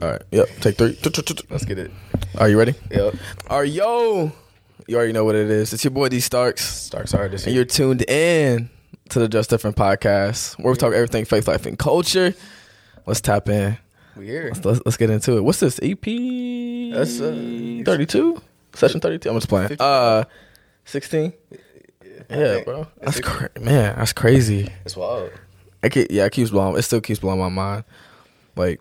[0.00, 0.22] All right.
[0.30, 0.48] Yep.
[0.60, 0.98] Take three.
[1.50, 1.90] Let's get it.
[2.38, 2.74] Are you ready?
[2.90, 3.14] Yep.
[3.48, 4.32] Are yo?
[4.86, 5.72] You already know what it is.
[5.72, 7.46] It's your boy D Starks, Starks Artist.
[7.46, 8.70] and you're tuned in
[9.10, 12.32] to the Just Different podcast, where we talk everything faith, life, and culture.
[13.04, 13.76] Let's tap in.
[14.16, 14.52] we here.
[14.64, 15.42] Let's, let's get into it.
[15.42, 16.00] What's this EP?
[16.94, 18.40] That's, uh, 32,
[18.74, 19.28] session 32.
[19.28, 19.76] I'm just playing.
[19.80, 20.24] Uh,
[20.84, 21.32] 16.
[22.30, 22.86] Yeah, bro.
[23.00, 23.22] That's 16.
[23.22, 23.96] cra- man.
[23.96, 24.70] That's crazy.
[24.84, 25.32] It's wild.
[25.82, 26.76] I keep, yeah, it keeps blowing.
[26.78, 27.84] It still keeps blowing my mind.
[28.56, 28.80] Like,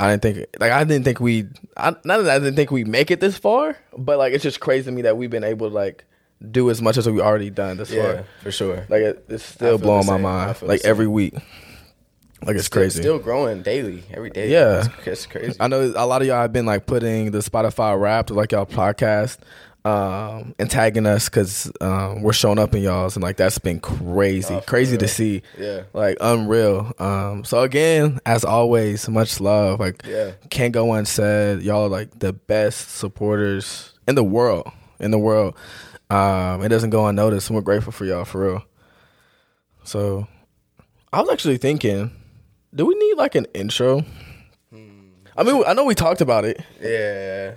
[0.00, 1.46] I didn't think, like, I didn't think we,
[1.76, 4.60] I, not that I didn't think we make it this far, but like, it's just
[4.60, 6.04] crazy to me that we've been able to like
[6.50, 8.24] do as much as we already done this Yeah, far.
[8.42, 8.86] for sure.
[8.88, 10.62] Like, it, it's still blowing my mind.
[10.62, 11.34] Like every week.
[12.44, 13.00] Like it's Still- crazy.
[13.00, 14.48] Still growing daily, every day.
[14.50, 14.86] Yeah.
[14.98, 15.56] It's, it's crazy.
[15.58, 18.64] I know a lot of y'all have been like putting the Spotify Wrapped like y'all
[18.66, 19.38] podcast
[19.84, 23.80] um and tagging us because um we're showing up in y'all's and like that's been
[23.80, 24.54] crazy.
[24.54, 25.42] Oh, crazy to see.
[25.58, 25.82] Yeah.
[25.92, 26.92] like unreal.
[26.98, 29.80] Um so again as always much love.
[29.80, 30.32] Like Yeah.
[30.50, 34.70] can't go unsaid y'all are like the best supporters in the world.
[34.98, 35.56] In the world.
[36.10, 37.48] Um it doesn't go unnoticed.
[37.48, 38.64] And we're grateful for y'all for real.
[39.84, 40.26] So
[41.12, 42.10] i was actually thinking
[42.74, 44.04] do we need like an intro?
[45.36, 46.60] I mean, I know we talked about it.
[46.82, 47.54] Yeah.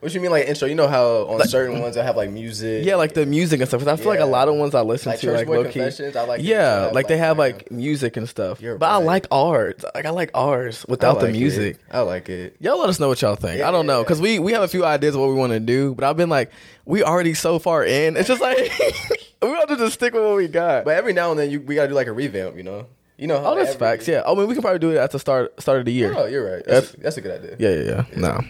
[0.00, 0.66] What you mean like intro?
[0.66, 2.86] You know how on certain ones I have like music.
[2.86, 3.80] Yeah, like the music and stuff.
[3.80, 5.82] 'Cause I feel like a lot of ones I listen Like to, like low key.
[5.82, 8.62] I like yeah, Yeah, like they have like music and stuff.
[8.62, 9.84] You're but I like ours.
[9.94, 11.76] Like I like ours without the music.
[11.76, 11.82] It.
[11.92, 12.56] I like it.
[12.60, 13.60] Y'all let us know what y'all think.
[13.60, 15.60] I don't know because we we have a few ideas of what we want to
[15.60, 16.50] do, but I've been like,
[16.86, 18.16] we already so far in.
[18.16, 18.56] It's just like
[19.42, 20.86] we want to just stick with what we got.
[20.86, 22.86] But every now and then you we gotta do like a revamp, you know?
[23.18, 24.08] You know all oh, that's every- facts.
[24.08, 24.22] Yeah.
[24.24, 26.14] Oh, I mean, we can probably do it at the start start of the year.
[26.16, 26.64] Oh, you're right.
[26.64, 27.56] That's, that's a good idea.
[27.58, 28.18] Yeah, yeah, yeah.
[28.18, 28.40] No.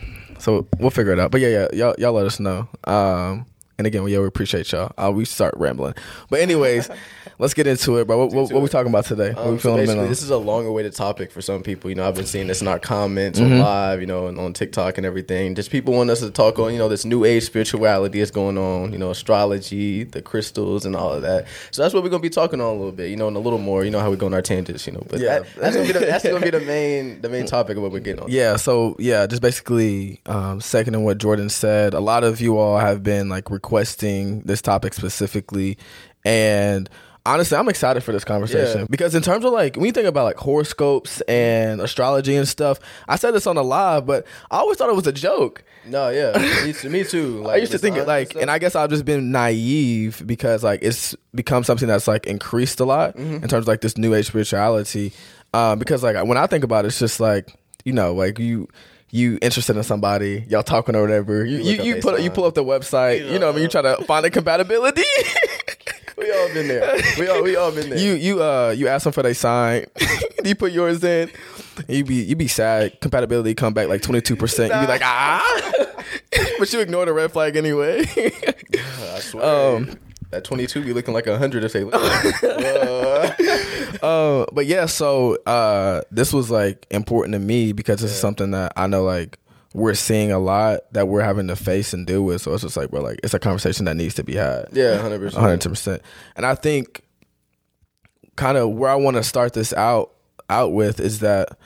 [0.41, 1.31] So we'll figure it out.
[1.31, 2.69] But yeah, yeah, y'all, y'all let us know.
[2.85, 3.47] Um,
[3.81, 4.93] and again, yeah, we appreciate y'all.
[4.97, 5.95] Uh, we start rambling,
[6.29, 6.89] but anyways,
[7.39, 8.19] let's get into it, bro.
[8.19, 9.31] What, what, what we talking about today?
[9.33, 11.89] what Um, we so basically, this is a long awaited topic for some people.
[11.91, 13.55] You know, I've been seeing this in our comments Mm-hmm.
[13.55, 15.55] on live, you know, and on TikTok and everything.
[15.55, 18.59] Just people want us to talk on, you know, this new age spirituality that's going
[18.59, 21.47] on, you know, astrology, the crystals, and all of that.
[21.71, 23.41] So that's what we're gonna be talking on a little bit, you know, and a
[23.41, 23.85] little more.
[23.85, 25.03] You know how we go on our tangents, you know.
[25.09, 25.41] But Yeah.
[25.41, 27.93] that, that's gonna be the, that's gonna be the main the main topic of what
[27.93, 28.31] we're getting on.
[28.31, 31.95] Yeah, so yeah, just basically um, seconding what Jordan said.
[31.95, 35.79] A lot of you all have been like requesting this topic specifically,
[36.25, 36.89] and
[37.25, 38.87] honestly, I'm excited for this conversation Yeah.
[38.91, 42.81] because in terms of like when you think about like horoscopes and astrology and stuff,
[43.09, 45.63] I said this on the live, but I always thought it was a joke.
[45.87, 46.91] No, yeah, me too.
[46.91, 47.43] Me too.
[47.45, 50.63] Like, I used to think it like, and I guess I've just been naive because
[50.65, 53.43] like it's become something that's like increased a lot Mm-hmm.
[53.45, 55.13] in terms of like this new age spirituality.
[55.55, 57.55] Um, because like when I think about it, it's just like
[57.85, 58.69] you know, like you
[59.11, 61.45] you interested in somebody, y'all talking or whatever.
[61.45, 63.63] You look you, you put you pull up the website, you know, what I mean,
[63.65, 65.03] you try to find a compatibility.
[66.17, 67.01] we all been there.
[67.19, 67.99] We all we all been there.
[67.99, 69.87] you you uh you ask them for their sign,
[70.45, 71.31] you put yours in.
[71.89, 73.01] You be you be sad.
[73.01, 74.73] Compatibility come back like twenty two percent.
[74.73, 76.03] You be like ah,
[76.59, 78.05] but you ignore the red flag anyway.
[78.07, 79.77] I swear.
[79.77, 79.99] Um,
[80.31, 82.01] that 22 be looking like a 100 if they look.
[84.03, 88.53] Uh, but yeah, so uh, this was like important to me because this is something
[88.53, 89.39] that I know like
[89.75, 92.41] we're seeing a lot that we're having to face and deal with.
[92.41, 94.69] So it's just like, bro, like it's a conversation that needs to be had.
[94.73, 95.35] yeah, 100%.
[95.35, 96.03] hundred percent.
[96.37, 97.03] And I think
[98.37, 100.13] kind of where I want to start this out
[100.49, 101.59] out with is that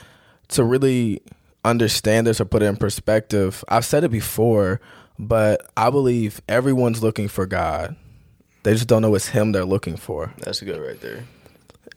[0.48, 1.22] to really
[1.64, 3.64] understand this or put it in perspective.
[3.68, 4.80] I've said it before,
[5.18, 7.94] but I believe everyone's looking for God.
[8.64, 11.24] They just don't know it's Him they're looking for That's good right there.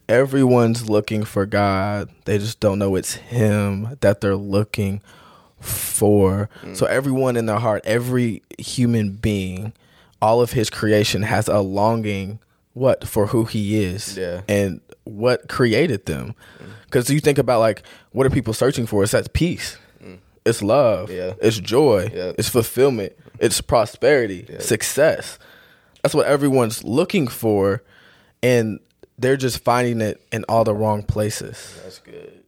[0.07, 2.09] everyone's looking for God.
[2.25, 5.01] They just don't know it's Him that they're looking
[5.59, 6.49] for.
[6.61, 6.75] Mm.
[6.77, 9.73] So, everyone in their heart, every human being,
[10.21, 12.39] all of His creation has a longing,
[12.73, 14.41] what, for who He is Yeah.
[14.47, 16.35] and what created them.
[16.59, 16.65] Mm.
[16.85, 19.03] Because you think about, like, what are people searching for?
[19.03, 19.77] It's that peace.
[20.03, 20.19] Mm.
[20.45, 21.11] It's love.
[21.11, 21.33] Yeah.
[21.41, 22.09] It's joy.
[22.13, 22.31] Yeah.
[22.37, 23.13] It's fulfillment.
[23.39, 24.47] It's prosperity.
[24.59, 25.37] Success.
[26.07, 27.83] That's what everyone's looking for,
[28.41, 28.79] and
[29.17, 31.77] they're just finding it in all the wrong places.
[31.83, 32.45] That's good.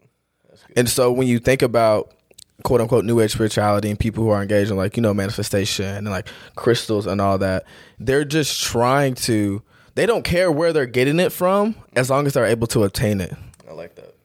[0.78, 2.14] And so when you think about
[2.64, 5.86] quote unquote new age spirituality and people who are engaged in like, you know, manifestation
[5.86, 7.66] and like crystals and all that,
[8.00, 9.62] they're just trying to
[9.96, 13.20] they don't care where they're getting it from as long as they're able to obtain
[13.20, 13.34] it.
[13.70, 14.16] I like that.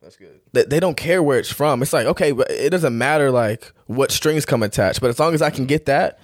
[0.00, 0.40] That's good.
[0.52, 1.82] They, they don't care where it's from.
[1.82, 5.34] It's like, okay, but it doesn't matter like what strings come attached, but as long
[5.34, 6.20] as I can get that,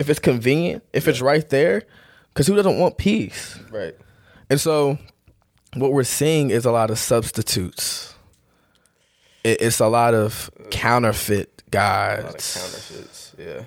[0.00, 1.82] if it's convenient, if it's right there,
[2.34, 3.58] cuz who doesn't want peace?
[3.70, 3.96] Right.
[4.50, 4.98] And so,
[5.74, 8.14] what we're seeing is a lot of substitutes.
[9.44, 13.34] It, it's a lot of counterfeit A lot of gods, counterfeits.
[13.38, 13.64] Yeah.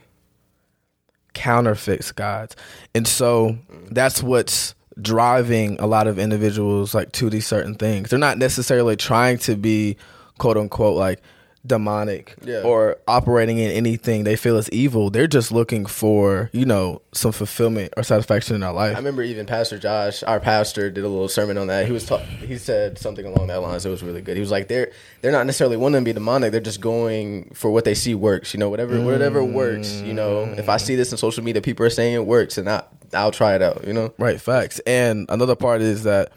[1.34, 2.56] counterfeits gods,
[2.94, 3.90] and so mm.
[3.90, 8.10] that's what's driving a lot of individuals like to these certain things.
[8.10, 9.98] They're not necessarily trying to be
[10.38, 11.22] quote unquote like
[11.66, 12.62] demonic Yeah.
[12.62, 15.10] or operating in anything they feel is evil.
[15.10, 18.94] They're just looking for, you know, some fulfillment or satisfaction in their life.
[18.96, 21.86] I remember even Pastor Josh, our pastor, did a little sermon on that.
[21.86, 23.86] He was ta- he said something along that lines.
[23.86, 24.36] It was really good.
[24.38, 24.92] He was like, they're
[25.22, 26.52] they're not necessarily wanting to be demonic.
[26.52, 28.54] They're just going for what they see works.
[28.54, 30.02] You know, whatever whatever works.
[30.02, 32.70] You know, if I see this in social media, people are saying it works, and
[32.70, 32.84] I
[33.14, 33.86] I'll try it out.
[33.88, 34.14] You know.
[34.18, 34.80] Right, facts.
[34.86, 36.32] And another part is that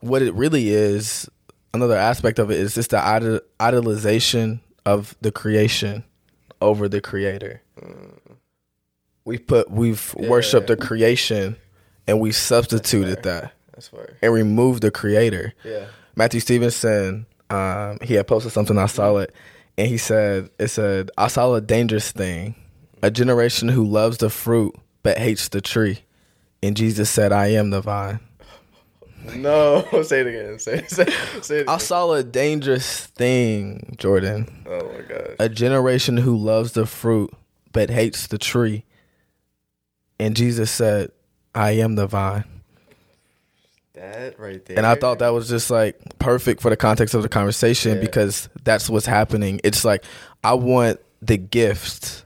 [0.00, 1.28] what it really is,
[1.74, 6.04] another aspect of it is just the idol- idolization of the creation
[6.60, 7.62] over the creator.
[9.24, 11.56] We've put we've worshipped the creation
[12.06, 14.16] and we substituted that That's fair.
[14.22, 15.52] and removed the creator.
[15.64, 15.84] Yeah.
[16.16, 18.76] Matthew Stevenson, um, he had posted something.
[18.78, 19.32] I saw it,
[19.78, 22.54] and he said, "It said I saw a dangerous thing,
[23.02, 26.00] a generation who loves the fruit but hates the tree."
[26.62, 28.20] And Jesus said, "I am the vine."
[29.36, 30.58] No, say it again.
[30.58, 31.06] Say say,
[31.42, 31.68] say it.
[31.68, 34.64] I saw a dangerous thing, Jordan.
[34.66, 35.36] Oh my gosh.
[35.38, 37.30] A generation who loves the fruit
[37.72, 38.84] but hates the tree.
[40.18, 41.12] And Jesus said,
[41.54, 42.44] "I am the vine."
[43.94, 44.78] That right there.
[44.78, 48.00] And I thought that was just like perfect for the context of the conversation Yeah.
[48.00, 49.60] because that's what's happening.
[49.64, 50.04] It's like
[50.42, 52.24] I want the gift.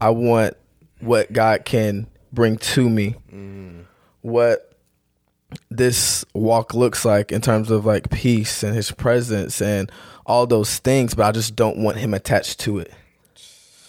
[0.00, 0.56] I want
[1.00, 3.14] what God can bring to me.
[3.32, 3.84] Mm.
[4.20, 4.71] What
[5.70, 9.90] this walk looks like in terms of like peace and his presence and
[10.26, 12.92] all those things, but I just don't want him attached to it.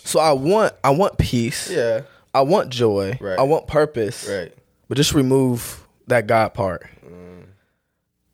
[0.05, 1.69] So I want I want peace.
[1.69, 2.01] Yeah.
[2.33, 3.17] I want joy.
[3.21, 3.37] Right.
[3.37, 4.51] I want purpose Right.
[4.89, 6.87] but just remove that God part.
[7.05, 7.45] Mm.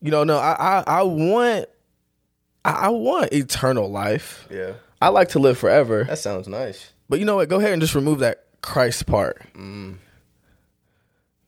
[0.01, 1.65] You know, no, I, I, I want,
[2.63, 4.47] I, I want eternal life.
[4.49, 4.73] Yeah.
[5.01, 6.91] I like to live forever, That sounds nice.
[7.09, 7.49] but you know what?
[7.49, 9.41] Go ahead and just remove that Christ part.
[9.53, 9.97] Mm.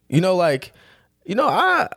[0.10, 0.74] You know, like,
[1.26, 1.88] you know, I,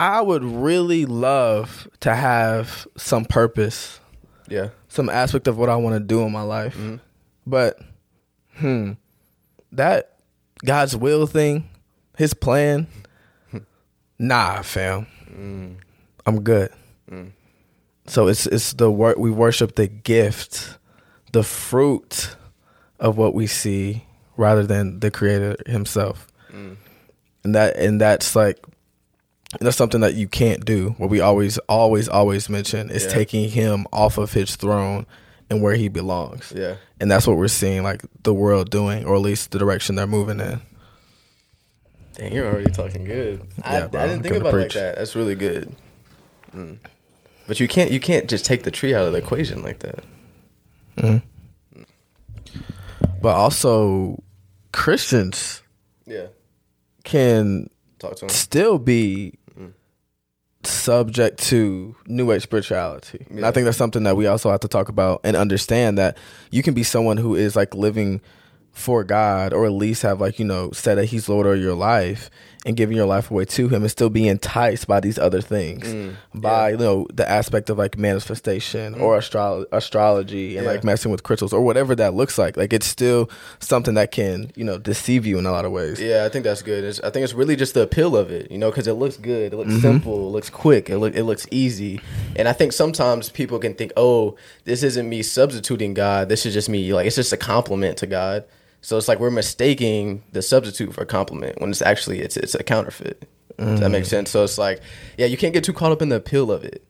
[0.00, 4.00] I would really love to have some purpose,
[4.48, 4.68] Yeah.
[4.88, 6.96] some aspect of what I want to do in my life, mm-hmm.
[7.46, 7.78] but,
[8.56, 8.92] hmm,
[9.72, 10.18] that
[10.64, 11.68] God's will thing,
[12.16, 12.86] His plan,
[14.18, 15.06] nah, fam.
[15.30, 15.76] Mm.
[16.26, 16.70] I'm good.
[17.10, 17.32] Mm.
[18.06, 20.78] So it's it's the work we worship the gift,
[21.32, 22.36] the fruit
[22.98, 24.04] of what we see
[24.36, 26.26] rather than the creator himself.
[26.50, 26.76] Mm.
[27.48, 28.58] And that and that's like
[29.58, 30.90] that's something that you can't do.
[30.98, 33.10] What we always always always mention is Yeah.
[33.10, 35.06] taking him off of his throne
[35.48, 36.52] and where he belongs.
[36.54, 36.74] Yeah.
[37.00, 40.06] And that's what we're seeing like the world doing or at least the direction they're
[40.06, 40.60] moving in.
[42.16, 43.40] Dang, you're already talking good.
[43.62, 44.96] I, Yeah, bro, I didn't think about it like that.
[44.96, 45.74] That's really good.
[46.54, 46.76] Mm.
[47.46, 50.04] But you can't you can't just take the tree out of the equation like that.
[53.22, 54.22] But also
[54.72, 55.62] Christians
[56.04, 56.26] Yeah.
[57.08, 58.28] Can Talk to him.
[58.28, 59.72] still be mm.
[60.62, 63.26] subject to new age spirituality.
[63.30, 66.18] And I think that's something that we also have to talk about and understand that
[66.50, 68.20] you can be someone who is like living
[68.72, 71.74] for God or at least have like, you know, said that he's Lord of your
[71.74, 72.30] life
[72.66, 75.86] and giving your life away to him and still be enticed by these other things.
[75.86, 76.14] Mm.
[76.34, 80.72] by, you know, the aspect of like manifestation or astro- astrology and Yeah.
[80.72, 82.56] like messing with crystals or whatever that looks like.
[82.56, 86.00] Like it's still something that can, you know, deceive you in a lot of ways.
[86.00, 86.84] Yeah, I think that's good.
[86.84, 89.16] It's, I think it's really just the appeal of it, you know, because it looks
[89.16, 92.00] good, it looks simple, it looks quick, it look it looks easy,
[92.36, 96.28] and I think sometimes people can think, oh, this isn't me substituting God.
[96.28, 98.44] This is just me, like it's just a complement to God.
[98.80, 102.54] So it's like we're mistaking the substitute for a complement when it's actually it's it's
[102.54, 103.28] a counterfeit.
[103.58, 104.08] Does that make mm.
[104.08, 104.30] sense?
[104.30, 104.80] So it's like,
[105.16, 106.84] yeah, you can't get too caught up in the appeal of it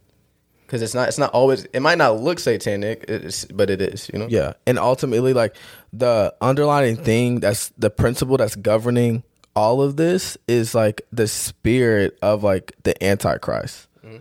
[0.68, 4.10] because it's not it's not always it might not look satanic, it's, but it is,
[4.12, 4.26] you know.
[4.28, 4.52] Yeah.
[4.66, 5.56] And ultimately, like
[5.94, 9.22] the underlying thing that's the principle that's governing
[9.56, 13.88] all of this is like the spirit of like the Antichrist.
[14.04, 14.18] Mm-hmm.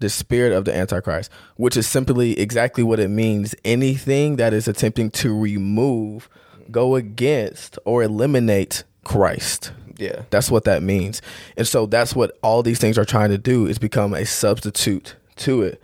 [0.00, 3.54] The spirit of the Antichrist, which is simply exactly what it means.
[3.64, 6.28] Anything that is attempting to remove,
[6.70, 9.72] go against, or eliminate Christ.
[9.96, 10.22] Yeah.
[10.30, 11.22] That's what that means.
[11.56, 15.16] And so that's what all these things are trying to do is become a substitute
[15.36, 15.80] to it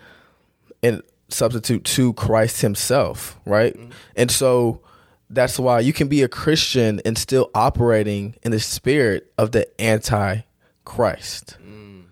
[0.83, 3.77] and substitute to Christ himself, right?
[3.77, 3.91] Mm-hmm.
[4.17, 4.81] And so
[5.29, 9.69] that's why you can be a Christian and still operating in the spirit of the
[9.81, 11.57] anti-Christ.
[11.65, 12.05] Mm.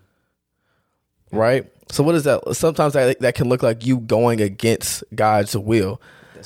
[1.31, 1.69] Right?
[1.91, 2.55] So what is that?
[2.55, 5.99] Sometimes that that can look like you going against God's will.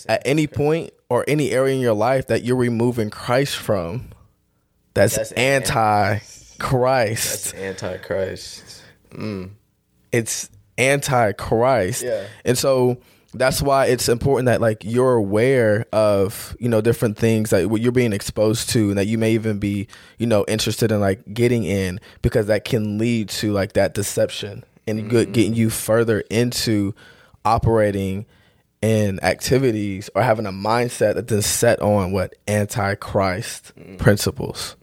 [0.08, 4.10] At any point or any area in your life that you're removing Christ from,
[4.96, 6.60] that's, That's anti-Christ.
[6.60, 8.82] That's antichrist.
[9.12, 9.52] Mm.
[10.12, 12.02] it's anti-Christ.
[12.02, 12.26] Yeah.
[12.44, 12.98] And so
[13.36, 17.80] that's why it's important that like you're aware of, you know, different things that what
[17.80, 21.32] you're being exposed to and that you may even be, you know, interested in like
[21.32, 26.22] getting in because that can lead to like that deception and good getting you further
[26.32, 26.96] into
[27.46, 28.26] operating
[28.84, 34.76] and activities or having a mindset that then set on what antichrist principles.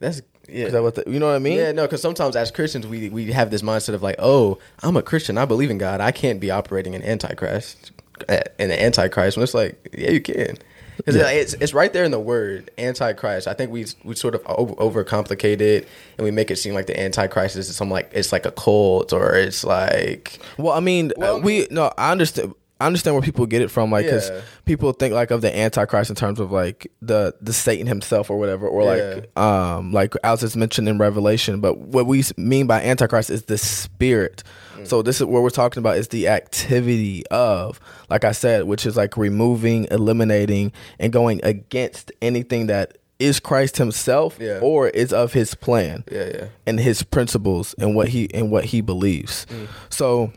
[0.00, 0.66] That's yeah.
[0.66, 1.58] Is that what the, you know what I mean?
[1.58, 4.96] Yeah, no, because sometimes as Christians we we have this mindset of like, oh, I'm
[4.96, 7.92] a Christian, I believe in God, I can't be operating in antichrist,
[8.28, 9.36] uh, in the antichrist.
[9.36, 10.56] When it's like, yeah, you can,
[10.96, 13.48] because it's it's right there in the word antichrist.
[13.48, 16.86] I think we we sort of over, overcomplicate it and we make it seem like
[16.86, 21.12] the antichrist is some like it's like a cult or it's like Well, I mean,
[21.16, 22.54] Well, uh, we no, I understand.
[22.78, 24.40] I understand where people get it from, like, because Yeah.
[24.66, 28.38] people think like of the Antichrist in terms of like the the Satan himself or
[28.38, 31.60] whatever, or like um like as it's mentioned in Revelation.
[31.60, 34.42] But what we mean by Antichrist is the spirit.
[34.84, 37.80] So this is what we're talking about is the activity of,
[38.10, 43.78] like I said, which is like removing, eliminating, and going against anything that is Christ
[43.78, 44.58] Himself Yeah.
[44.60, 48.66] or is of His plan yeah, yeah, and his principles and what he and what
[48.66, 49.46] he believes.
[49.88, 50.32] So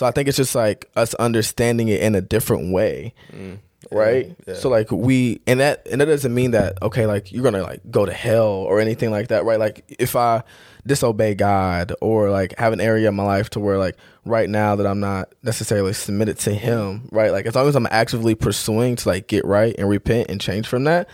[0.00, 3.12] so I think it's just like us understanding it in a different way.
[3.36, 3.58] Mm.
[3.92, 4.34] Right?
[4.46, 4.54] yeah.
[4.54, 7.62] So like we and that and that doesn't mean that okay like you're going to
[7.62, 9.58] like go to hell or anything like that, right?
[9.58, 10.42] Like if I
[10.86, 14.74] disobey God or like have an area in my life to where like right now
[14.74, 17.30] that I'm not necessarily submitted to him, right?
[17.30, 20.66] Like as long as I'm actively pursuing to like get right and repent and change
[20.66, 21.10] from that,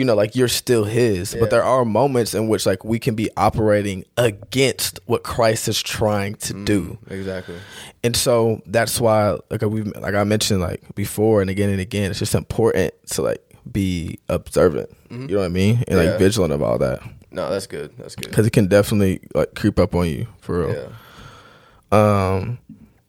[0.00, 1.34] you know, like you're still his.
[1.34, 1.40] Yeah.
[1.40, 5.80] But there are moments in which like we can be operating against what Christ is
[5.82, 6.96] trying to do.
[7.08, 7.56] exactly.
[8.02, 12.10] And so that's why like we like I mentioned like before and again and again,
[12.10, 14.88] it's just important to like be observant.
[15.10, 15.84] You know what I mean?
[15.86, 16.10] And Yeah.
[16.10, 17.00] like vigilant of all that.
[17.30, 17.92] No, that's good.
[17.98, 18.32] That's good.
[18.32, 20.72] Cuz it can definitely like creep up on you for real.
[20.72, 20.88] Yeah,
[21.92, 22.58] Um,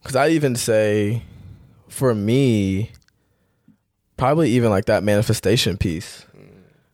[0.01, 1.23] because I even say,
[1.87, 2.91] for me,
[4.17, 6.25] probably even like that manifestation piece,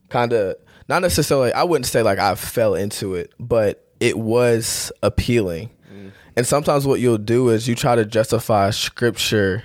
[0.10, 0.56] kind of
[0.90, 1.52] not necessarily.
[1.54, 5.70] I wouldn't say like I fell into it, but it was appealing.
[5.92, 6.12] Mm.
[6.36, 9.64] And sometimes what you'll do is you try to justify scripture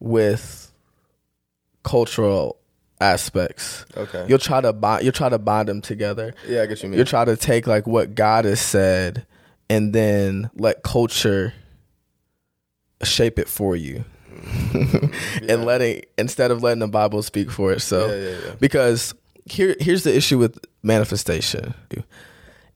[0.00, 0.72] with
[1.82, 2.58] cultural
[3.00, 3.84] aspects.
[3.96, 4.26] okay.
[4.28, 5.04] You'll try to bind.
[5.04, 6.88] You'll try to bind them together yeah, I get you.
[6.88, 6.96] Mean.
[6.96, 9.26] you're trying to take like what God has said
[9.68, 11.52] and then let culture
[13.02, 14.04] shape it for you.
[15.48, 18.10] and letting instead of letting the Bible speak for itself.
[18.10, 18.54] Yeah, yeah.
[18.60, 19.14] Because
[19.44, 21.74] here here's the issue with manifestation.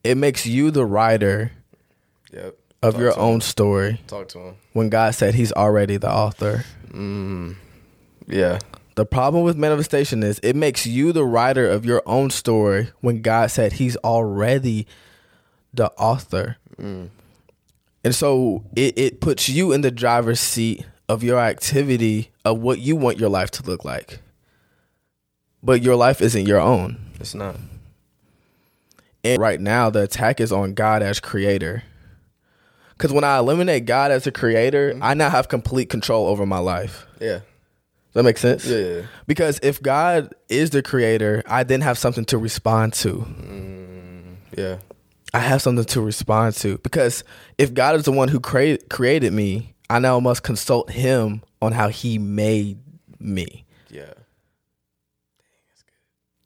[0.03, 1.51] It makes you the writer
[2.33, 2.55] Yep.
[2.81, 3.25] of Talk your to him.
[3.25, 4.55] own story Talk to him.
[4.73, 6.63] when God said he's already the author.
[6.89, 7.55] Mm.
[8.27, 8.59] Yeah.
[8.95, 13.21] The problem with manifestation is it makes you the writer of your own story when
[13.21, 14.85] God said he's already
[15.73, 16.57] the author.
[18.03, 22.79] And so it, it puts you in the driver's seat of your activity of what
[22.79, 24.19] you want your life to look like.
[25.63, 26.97] But your life isn't your own.
[27.19, 27.55] It's not.
[29.23, 31.83] And right now, the attack is on God as creator.
[33.01, 35.03] Because when I eliminate God as a creator, mm-hmm.
[35.03, 37.05] I now have complete control over my life.
[37.19, 37.39] Yeah.
[37.39, 38.65] Does that make sense?
[38.65, 38.77] Yeah.
[38.77, 39.01] yeah, yeah.
[39.25, 43.19] Because if God is the creator, I then have something to respond to.
[43.19, 44.77] Mm, yeah.
[45.33, 46.77] I have something to respond to.
[46.79, 47.23] Because
[47.57, 51.71] if God is the one who created created me, I now must consult him on
[51.73, 52.79] how he made
[53.19, 53.65] me.
[53.89, 54.13] Yeah.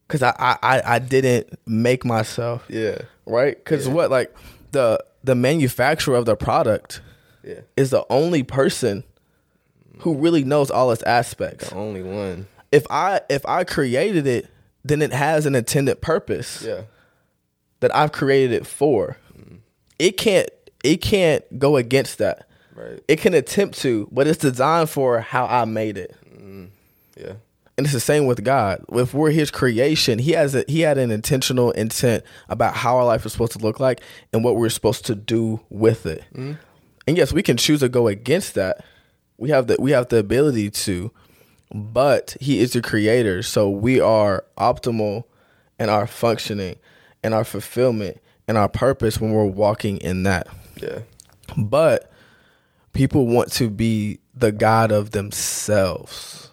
[0.08, 2.64] Because I, I, I, I didn't make myself.
[2.70, 3.00] Yeah.
[3.26, 3.56] Right?
[3.58, 3.94] Because Yeah.
[3.94, 4.36] what like
[4.72, 7.02] the the manufacturer of the product
[7.44, 7.62] Yeah.
[7.76, 9.04] is the only person
[10.00, 11.70] who really knows all its aspects.
[11.70, 12.48] The only one.
[12.72, 14.48] If I if I created it,
[14.84, 16.62] then it has an intended purpose.
[16.66, 16.82] Yeah.
[17.82, 19.18] that I've created it for.
[19.38, 19.56] Mm-hmm.
[20.00, 20.50] It can't
[20.84, 22.48] it can't go against that.
[22.76, 23.02] Right.
[23.08, 26.16] It can attempt to, but it's designed for how I made it.
[26.26, 26.66] Mm-hmm.
[27.18, 27.34] Yeah.
[27.78, 28.84] And it's the same with God.
[28.92, 33.06] If we're his creation, he has a he had an intentional intent about how our
[33.06, 34.02] life is supposed to look like
[34.32, 36.24] and what we're supposed to do with it.
[36.34, 36.54] Mm-hmm.
[37.08, 38.84] And yes, we can choose to go against that.
[39.38, 41.12] We have the we have the ability to,
[41.74, 45.26] but he is the creator, so we are optimal
[45.78, 46.78] in our functioning
[47.24, 50.48] and our fulfillment and our purpose when we're walking in that.
[50.78, 51.00] Yeah.
[51.58, 52.10] But
[52.96, 56.50] people want to be the God of themselves.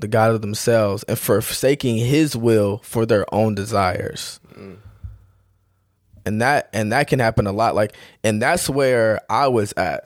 [0.00, 4.38] The God of themselves and forsaking his will for their own desires.
[6.26, 7.74] And that and that can happen a lot.
[7.74, 10.04] Like and that's where I was at.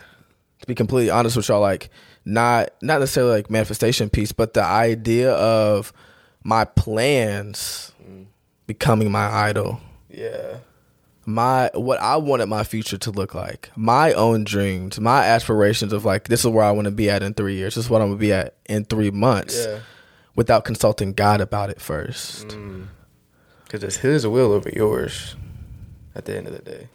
[0.60, 1.90] To be completely honest with y'all, like
[2.24, 5.92] not not necessarily like manifestation piece, but the idea of
[6.44, 7.92] my plans
[8.66, 10.58] becoming my idol Yeah.
[11.24, 16.04] My what I wanted my future to look like, my own dreams, my aspirations of
[16.04, 18.02] like this is where I want to be at in three years, this is what
[18.02, 19.78] I'm gonna be at in three months, Yeah.
[20.34, 22.48] without consulting God about it first.
[22.48, 22.86] Mm.
[23.64, 25.36] Because it's his will over yours
[26.14, 26.88] at the end of the day.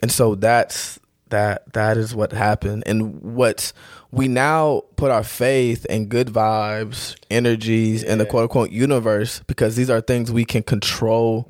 [0.00, 0.98] And so that's
[1.30, 3.72] that that is what happened and what
[4.10, 9.74] we now put our faith and good vibes energies in the quote unquote universe because
[9.74, 11.48] these are things we can control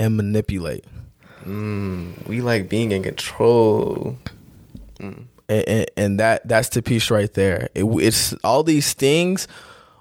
[0.00, 0.84] and manipulate
[1.44, 4.16] Mm, we like being in control.
[5.00, 9.48] and, and, and that that's the piece right there it, it's all these things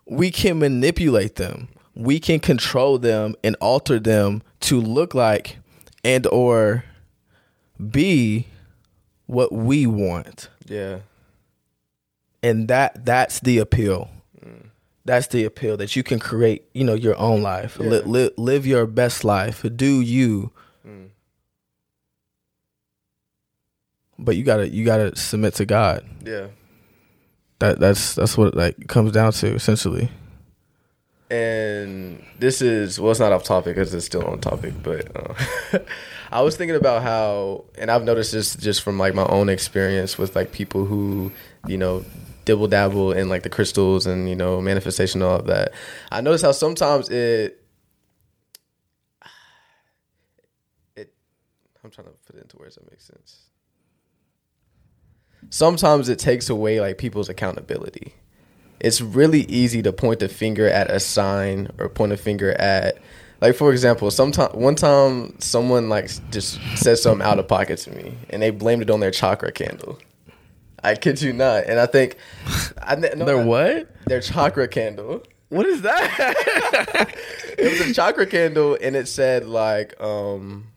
[0.06, 5.58] we can manipulate them we can control them and alter them to look like
[6.04, 6.84] and or
[7.90, 8.48] be
[9.28, 11.00] what we want Yeah.
[12.44, 14.10] and that that's the appeal
[15.06, 17.90] that's the appeal that you can create you know your own life Yeah.
[17.90, 20.52] Li- li- live your best life do you
[20.88, 21.10] Mm.
[24.20, 26.06] But you gotta you gotta submit to god.
[26.26, 26.48] Yeah.
[27.60, 30.10] that that's that's what it like comes down to essentially.
[31.32, 35.80] And this is well it's not off topic because it's still on topic but uh,
[36.32, 40.18] i was thinking about how and i've noticed this just from like my own experience
[40.18, 41.32] with like people who
[41.68, 42.04] you know
[42.46, 45.72] dibble dabble in like the crystals and you know manifestation and all of that.
[46.12, 47.64] I notice how sometimes it
[50.96, 51.14] it
[51.84, 53.49] i'm trying to put it into words that make sense
[55.50, 58.14] sometimes it takes away like people's accountability.
[58.80, 62.98] It's really easy to point the finger at a sign or point a finger at
[63.42, 67.92] like for example sometime one time someone like just said something out of pocket to
[67.92, 69.98] me and they blamed it on their chakra candle.
[70.82, 72.16] I kid you not and i think
[72.82, 73.90] I, no, They're what?
[74.06, 75.24] their chakra candle.
[75.50, 77.16] What is that?
[77.58, 80.68] It was a chakra candle and it said like um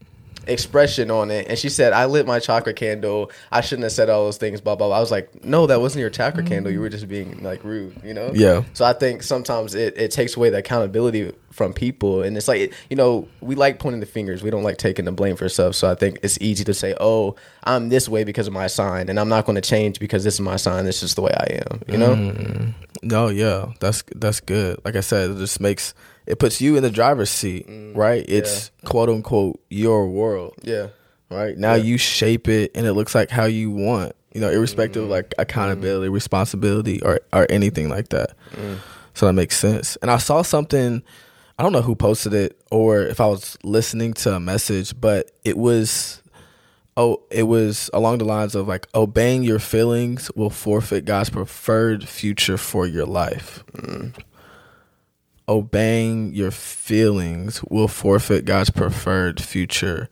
[0.47, 1.47] expression on it.
[1.49, 3.31] And she said i lit my chakra candle.
[3.51, 4.97] I shouldn't have said all those things blah blah blah.
[4.97, 6.73] I was like no that wasn't your chakra candle.
[6.73, 8.31] You were just being like rude you know?
[8.35, 8.65] Yeah.
[8.73, 12.23] so i think sometimes it, it takes away the accountability from people.
[12.23, 14.43] And it's like you know we like pointing the fingers.
[14.43, 15.75] We don't like taking the blame for stuff.
[15.75, 19.09] So i think it's easy to say oh i'm this way because of my sign
[19.09, 20.85] and i'm not going to change because this is my sign.
[20.85, 22.15] This is the way i am you know?
[22.15, 22.75] Mm.
[23.03, 23.73] No yeah.
[23.81, 24.81] That's that's good.
[24.85, 25.95] Like i said it just makes
[26.27, 28.25] it puts you in the driver's seat mm, right?
[28.29, 30.55] it's quote unquote your world.
[30.63, 30.89] Yeah.
[31.31, 31.57] Right?
[31.57, 35.07] Now you shape it and it looks like how you want you know irrespective of
[35.07, 35.13] mm-hmm.
[35.13, 36.15] like accountability mm-hmm.
[36.15, 38.35] responsibility or or anything like that.
[38.53, 38.79] Mm.
[39.15, 39.97] So that makes sense.
[40.03, 41.03] And i saw something
[41.59, 45.31] i don't know who posted it or if i was listening to a message but
[45.45, 46.23] it was
[46.97, 52.09] oh it was along the lines of like obeying your feelings will forfeit god's preferred
[52.09, 54.15] future for your life mm.
[55.53, 60.09] Obeying your feelings will forfeit god's preferred future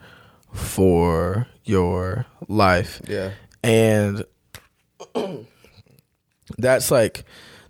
[0.53, 3.01] for your life.
[3.07, 3.33] Yeah.
[3.63, 4.25] And
[6.59, 7.25] that's like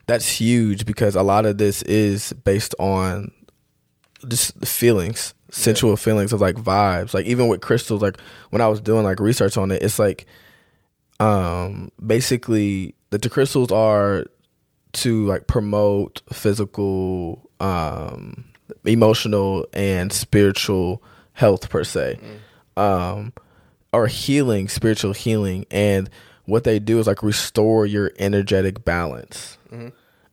[0.06, 3.30] that's huge because a lot of this is based on
[4.28, 7.14] just the feelings sensual feelings of like vibes.
[7.14, 8.18] Like even with crystals like
[8.50, 10.26] when i was doing like research on it it's like
[11.18, 14.24] um basically that the crystals are
[14.92, 18.44] to like promote physical um
[18.84, 21.02] emotional and spiritual
[21.34, 22.18] health per se.
[22.76, 23.32] Um
[23.92, 25.66] or healing spiritual healing.
[25.70, 26.08] And
[26.44, 29.58] what they do is like restore your energetic balance.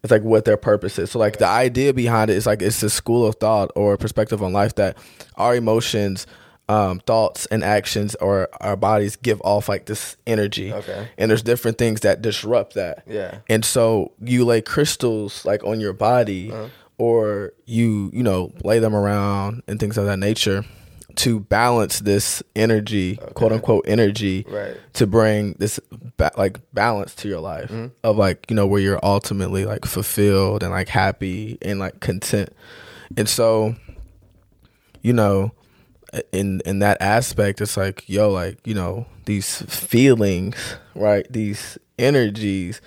[0.04, 1.12] It's like what their purpose is.
[1.12, 4.42] So like the idea behind it is like it's a school of thought or perspective
[4.44, 4.98] on life that
[5.36, 6.28] our emotions
[6.70, 10.72] um, thoughts and actions or our bodies give off like this energy.
[10.74, 11.08] Okay.
[11.18, 13.04] and there's different things that disrupt that.
[13.08, 13.40] Yeah.
[13.50, 16.68] and so you lay crystals like on your body Uh-huh.
[16.97, 20.63] Or you you know lay them around and things of that nature
[21.15, 24.75] to balance this energy quote unquote energy Right.
[24.93, 25.79] to bring this
[26.17, 27.88] ba- like balance to your life Mm-hmm.
[28.03, 32.49] of like you know where you're ultimately like fulfilled and like happy and like content
[33.17, 33.75] and so
[35.01, 35.51] you know
[36.31, 40.55] in in that aspect it's like yo like you know these feelings
[40.95, 42.79] right these energies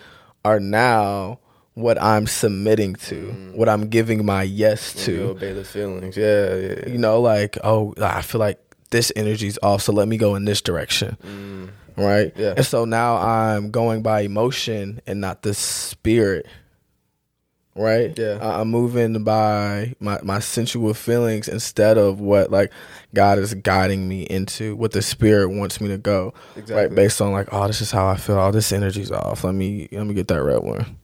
[0.44, 1.38] are now
[1.74, 3.54] what i'm submitting to mm.
[3.54, 6.16] what i'm giving my yes To to obey the feelings.
[6.16, 6.74] Yeah, yeah.
[6.80, 6.88] yeah.
[6.88, 8.58] you know like oh i feel like
[8.90, 11.70] this energy's off so let me go in this direction mm.
[11.96, 12.54] right Yeah.
[12.56, 16.46] and so now i'm going by emotion and not the spirit
[17.76, 18.38] right Yeah.
[18.42, 22.72] I'm moving by my, my sensual feelings instead of what like
[23.14, 26.74] god is guiding me into what the spirit wants me to go Exactly.
[26.74, 29.54] right based on like oh this is how i feel oh this energy's off let
[29.54, 30.96] me let me get that red one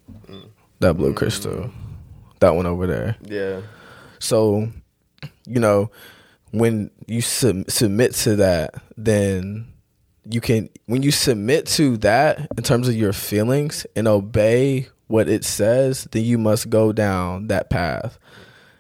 [0.81, 1.71] that blue crystal
[2.41, 3.61] that one over there Yeah.
[4.19, 4.69] so,
[5.47, 5.91] you know,
[6.51, 9.67] when you sub- submit to that, then
[10.29, 15.29] you can, when you submit to that in terms of your feelings and obey what
[15.29, 18.19] it says, then you must go down that path.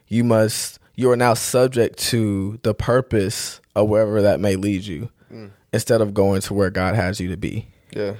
[0.09, 5.09] You must, you are now subject to the purpose of wherever that may lead you.
[5.32, 5.50] Mm.
[5.72, 7.66] instead of going to where God has you to be.
[7.94, 8.14] Yeah.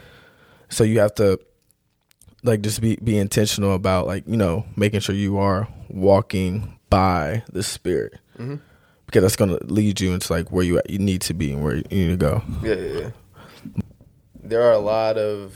[0.69, 1.39] So you have to
[2.47, 7.43] like just be be intentional about like you know making sure you are walking by
[7.53, 8.61] the Spirit Mhm.
[9.07, 11.77] because that's gonna lead you into like where you you need to be and where
[11.77, 12.43] you need to go.
[12.63, 13.11] Yeah, yeah, yeah.
[14.43, 15.55] There are a lot of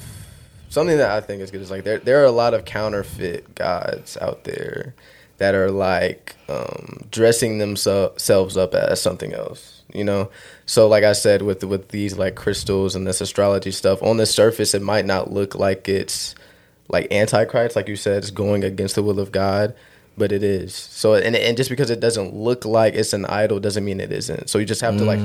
[0.69, 3.55] something that I think is good is like there there are a lot of counterfeit
[3.55, 4.95] gods out there
[5.39, 9.77] that are like um, dressing themselves up as something else.
[9.93, 10.31] You know,
[10.67, 14.27] so like I said with with these like crystals and this astrology stuff on the
[14.27, 16.35] surface, it might not look like it's
[16.91, 19.75] like antichrist, like you said, it's going against the will of God,
[20.19, 20.75] but it is.
[20.75, 24.13] So and and just because it doesn't look like it's an idol doesn't mean it
[24.13, 24.51] isn't.
[24.51, 25.21] So you just have to like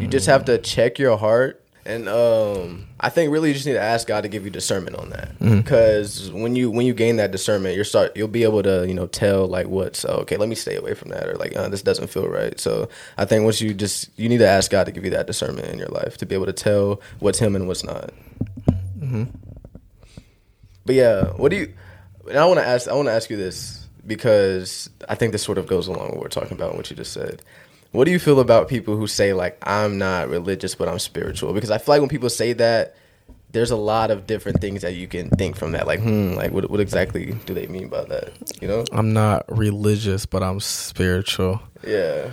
[0.00, 1.62] you just have to check your heart.
[1.86, 4.96] And um, I think really you just need to ask God to give you discernment
[4.96, 8.62] on that, because when you when you gain that discernment, you're start you'll be able
[8.62, 10.36] to you know tell like what's okay.
[10.36, 12.60] Let me stay away from that, or like uh, this doesn't feel right.
[12.60, 15.26] So I think once you just you need to ask God to give you that
[15.26, 18.10] discernment in your life to be able to tell what's Him and what's not.
[20.84, 21.74] But yeah, what do you?
[22.28, 22.88] And I want to ask.
[22.88, 26.14] I want to ask you this because I think this sort of goes along with
[26.14, 26.70] what we're talking about.
[26.70, 27.42] and What you just said.
[27.92, 31.52] What do you feel about people who say like I'm not religious but I'm spiritual?
[31.52, 32.94] Because I feel like when people say that,
[33.52, 35.86] there's a lot of different things that you can think from that.
[35.86, 38.32] Like, hmm, like what what exactly do they mean by that?
[38.62, 38.84] You know?
[38.92, 41.60] I'm not religious, but I'm spiritual.
[41.84, 42.30] Yeah.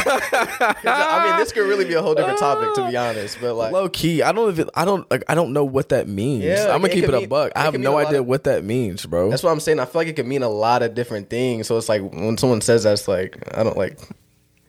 [0.00, 3.38] I mean, this could really be a whole different topic to be honest.
[3.40, 6.08] But like, Low key, I don't even I don't like I don't know what that
[6.08, 6.44] means.
[6.44, 7.48] Yeah, I'm gonna it keep it a mean- buck.
[7.50, 9.30] it I have no idea of- what that means, bro.
[9.30, 9.80] that's what I'm saying.
[9.80, 11.66] I feel like it could mean a lot of different things.
[11.66, 13.98] So it's like when someone says that's like I don't like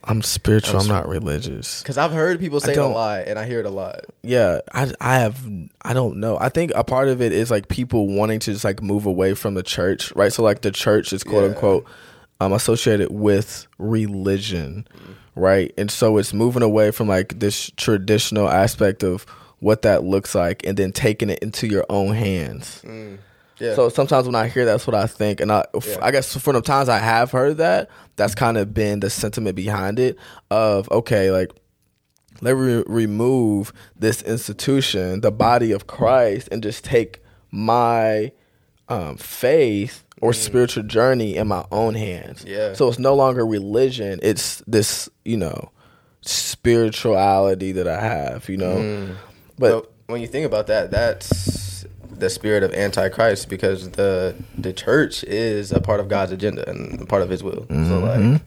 [0.04, 0.78] I'm spiritual.
[0.80, 1.82] I'm I'm, not religious.
[1.84, 4.02] because I've heard people say it a lot and I hear it a lot.
[4.24, 5.40] Yeah, I I have
[5.84, 6.38] I don't know.
[6.40, 9.34] I think a part of it is like people wanting to just like move away
[9.36, 10.34] from the church, right?
[10.34, 11.50] So like the church is quote Yeah.
[11.50, 11.86] unquote
[12.40, 14.88] um associated with religion,
[15.36, 15.74] right?
[15.78, 19.26] And so it's moving away from like this traditional aspect of
[19.60, 22.82] what that looks like and then taking it into your own hands.
[23.60, 23.76] Yeah.
[23.76, 25.98] So sometimes when I hear that's what I think, and I, Yeah.
[26.02, 29.58] I guess from the times I have heard that, that's kind of been the sentiment
[29.58, 30.18] behind it.
[30.50, 31.52] Of okay, like
[32.42, 37.22] let me re- remove this institution, the body of Christ, and just take
[37.52, 38.32] my
[38.90, 42.44] um, faith or spiritual journey in my own hands.
[42.44, 42.50] Mm.
[42.50, 42.74] Yeah.
[42.74, 45.72] So it's no longer religion; it's this, you know,
[46.22, 48.50] spirituality that I have.
[48.50, 49.16] You know, Mm.
[49.58, 54.74] but But when you think about that, that's the spirit of antichrist because the the
[54.74, 57.66] church is a part of God's agenda and a part of His will.
[57.70, 58.32] So Mm-hmm.
[58.34, 58.42] like,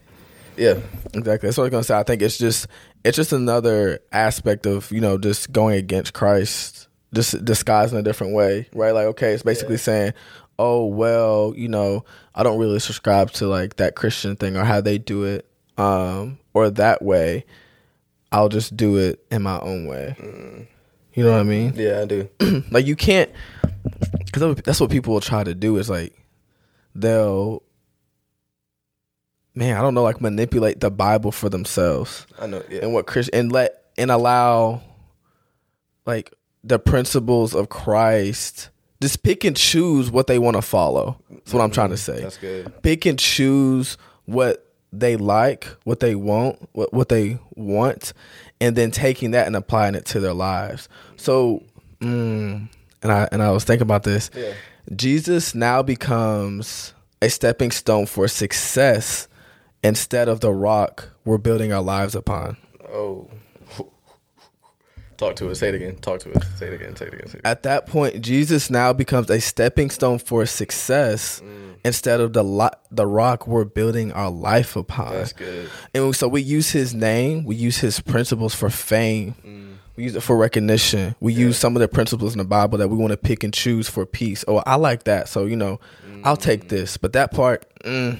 [0.56, 0.74] yeah,
[1.14, 1.46] Exactly.
[1.48, 1.98] That's what I was gonna say.
[1.98, 2.66] I think it's just
[3.04, 6.81] it's just another aspect of you know just going against Christ,
[7.14, 8.92] just disguised in a different way, right?
[8.92, 9.80] Like, okay, it's basically Yeah.
[9.80, 10.12] saying,
[10.58, 14.80] oh well, you know, I don't really subscribe to like that Christian thing or how
[14.80, 15.46] they do it,
[15.78, 17.44] um, or that way.
[18.30, 20.16] I'll just do it in my own way.
[21.14, 21.74] You know what I mean?
[21.76, 22.28] yeah, I do.
[22.70, 23.30] like you can't
[24.24, 26.14] because that's what people will try to do is like
[26.94, 27.62] they'll
[29.54, 32.62] man i don't know like manipulate the bible for themselves I know.
[32.70, 34.80] Yeah, and what christian and let and allow
[36.06, 36.32] like
[36.64, 38.70] the principles of christ
[39.00, 42.20] just pick and choose what they want to follow that's what i'm trying to say
[42.20, 42.82] that's good.
[42.82, 48.12] pick and choose what they like, what they want, what what they want,
[48.60, 50.88] and then taking that and applying it to their lives.
[51.16, 51.62] So,
[52.00, 52.68] mm,
[53.02, 54.30] and I and I was thinking about this.
[54.36, 54.52] Yeah.
[54.94, 59.28] Jesus now becomes a stepping stone for success
[59.82, 62.56] instead of the rock we're building our lives upon.
[62.88, 63.30] Oh,
[65.22, 65.58] talk to us.
[65.58, 65.96] Say it again.
[65.96, 66.46] Talk to us.
[66.58, 66.96] Say it again.
[66.96, 67.28] Say it again.
[67.28, 67.50] Say it again.
[67.50, 71.76] At that point, Jesus now becomes a stepping stone for success mm.
[71.84, 75.12] instead of the lo- the rock we're building our life upon.
[75.12, 75.70] That's good.
[75.94, 79.76] And so we use his name, we use his principles for fame, mm.
[79.96, 81.14] we use it for recognition.
[81.20, 83.54] We use some of the principles in the Bible that we want to pick and
[83.54, 84.44] choose for peace.
[84.48, 85.28] Oh, I like that.
[85.28, 85.80] So, you know,
[86.24, 86.68] I'll take mm.
[86.68, 86.96] this.
[86.96, 88.18] But that part, mm,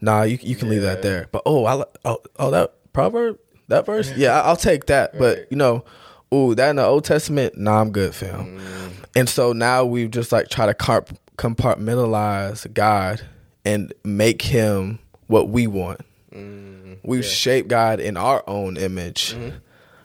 [0.00, 1.28] nah, you, you can leave that there.
[1.30, 4.12] But oh, I oh, oh that proverb, that verse?
[4.16, 5.12] Yeah, I'll take that.
[5.14, 5.18] Right.
[5.18, 5.84] But, you know,
[6.34, 8.58] oh, that in the Old Testament, nah, I'm good, fam.
[8.58, 8.90] Mm.
[9.16, 13.22] And so now we just like try to carp- compartmentalize God
[13.64, 16.00] and make him what we want.
[16.32, 19.56] Mm, We've shaped God in our own image mm-hmm.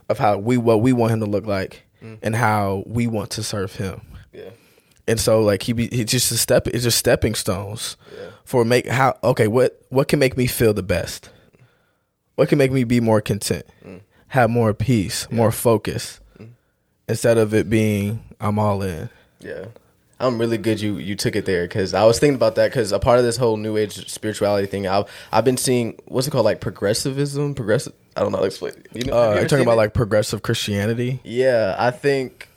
[0.10, 2.20] of how we what we want him to look like mm.
[2.22, 4.02] and how we want to serve him.
[4.32, 4.52] Yeah.
[5.08, 8.30] And so like he be he just a step it's just stepping stones Yeah.
[8.44, 11.32] for make how okay, what what can make me feel the best?
[12.36, 13.66] What can make me be more content?
[14.28, 16.19] Have more peace, more focus.
[17.10, 19.10] Instead of it being I'm all in.
[19.42, 19.66] Yeah.
[20.22, 22.92] I'm really good you you took it there because I was thinking about that because
[22.92, 26.32] a part of this whole new age spirituality thing I've I've been seeing what's it
[26.32, 28.88] called like progressivism progressive I don't know how to explain it.
[28.94, 29.78] You know, Uh, you you're talking about it?
[29.78, 31.22] like progressive Christianity.
[31.24, 32.49] Yeah, I think.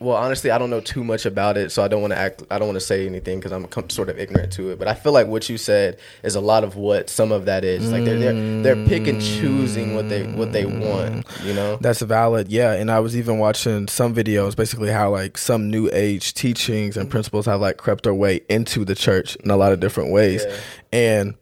[0.00, 2.42] Well, honestly, I don't know too much about it, so I don't want to act.
[2.50, 4.78] I don't want to say anything because I'm sort of ignorant to it.
[4.78, 7.64] But I feel like what you said is a lot of what some of that
[7.64, 7.90] is.
[7.90, 11.26] Like they're they're, they're pick and choosing what they what they want.
[11.42, 11.76] You know.
[11.80, 12.72] That's valid, yeah.
[12.72, 17.10] And I was even watching some videos, basically how like some new age teachings and
[17.10, 20.44] principles have like crept their way into the church in a lot of different ways.
[20.46, 20.56] Yeah.
[20.92, 21.34] And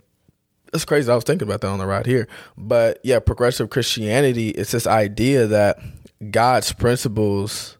[0.72, 1.10] it's crazy.
[1.10, 2.26] I was thinking about that on the ride here.
[2.56, 5.78] But yeah, progressive Christianity, it's this idea that
[6.30, 7.75] God's principles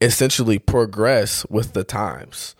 [0.00, 2.54] essentially progress with the times.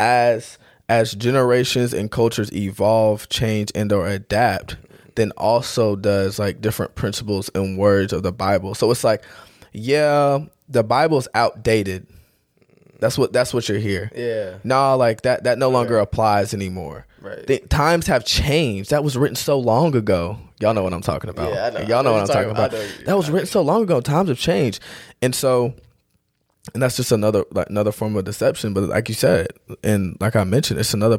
[0.00, 4.76] As as generations and cultures evolve, change and or adapt,
[5.14, 8.74] then also does like different principles and words of the Bible.
[8.74, 9.24] So it's like,
[9.72, 12.06] yeah, the Bible's outdated.
[12.98, 14.10] That's what that's what you're here.
[14.14, 14.58] Yeah.
[14.64, 17.06] Nah, like that that no longer applies anymore.
[17.20, 17.46] Right.
[17.46, 18.90] The times have changed.
[18.90, 20.38] That was written so long ago.
[20.60, 21.52] Y'all know what I'm talking about.
[21.52, 21.80] Yeah, I know.
[21.80, 22.70] Y'all know know what I'm talking I about.
[23.06, 24.00] That was written so long ago.
[24.00, 24.80] Times have changed.
[25.20, 25.74] And so
[26.74, 29.48] and that's just another like another form of deception, but like you said,
[29.82, 31.18] and like I mentioned, it's another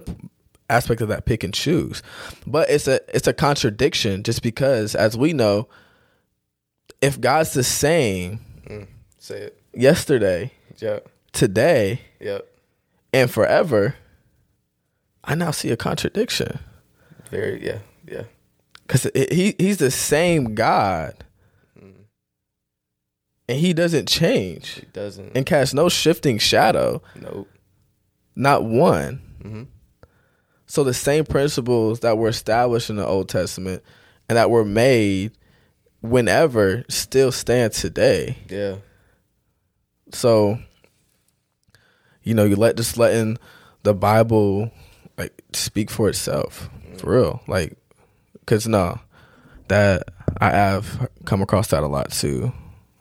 [0.69, 2.01] aspect of that pick and choose.
[2.47, 5.67] But it's a it's a contradiction just because as we know
[7.01, 8.87] if God's the same mm,
[9.19, 9.61] Say it.
[9.73, 11.09] yesterday, Yep.
[11.33, 12.47] today, Yep.
[13.11, 13.95] and forever,
[15.23, 16.59] I now see a contradiction.
[17.29, 17.65] Very.
[17.65, 17.79] Yeah.
[18.07, 18.23] Yeah.
[18.87, 21.13] because he he's the same God,
[23.49, 25.35] and he doesn't change It doesn't.
[25.35, 27.49] and cast no shifting shadow, nope.
[28.35, 29.21] not one.
[29.43, 29.67] Mhm.
[30.65, 33.83] So the same principles that were established in the Old Testament
[34.29, 35.33] and that were made
[36.01, 38.37] whenever still stand today.
[38.49, 38.75] Yeah.
[40.13, 40.59] So
[42.23, 43.37] you know, you let just letting
[43.83, 44.71] the Bible
[45.17, 47.41] like speak for itself, for real.
[47.47, 47.77] Like,
[48.45, 48.99] cause no,
[49.67, 50.03] that
[50.39, 52.53] I have come across that a lot too.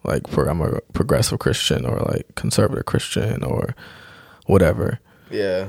[0.05, 3.75] Like, for I'm a progressive Christian or like conservative Christian or
[4.47, 4.99] whatever.
[5.31, 5.69] Yeah.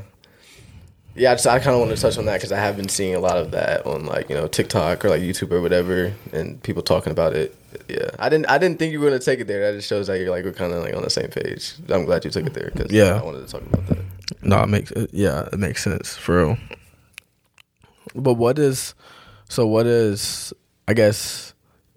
[1.15, 2.89] Yeah, I, just, I kind of want to touch on that because I have been
[2.89, 6.11] seeing a lot of that on like you know TikTok or like YouTube or whatever,
[6.31, 7.55] and people talking about it.
[7.87, 9.59] Yeah, I didn't I didn't think you were gonna take it there.
[9.71, 11.75] That just shows that you're like we're kind of like on the same page.
[11.89, 13.19] I'm glad you took it there because Yeah.
[13.19, 13.99] I wanted to talk about that.
[14.41, 16.57] No, it makes yeah, it makes sense for real.
[18.15, 18.95] But what is
[19.49, 19.67] so?
[19.67, 20.51] What is
[20.87, 21.52] I guess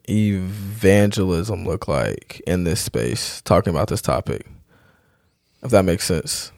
[0.09, 3.41] evangelism look like in this space?
[3.43, 4.47] Talking about this topic,
[5.63, 6.53] if that makes sense,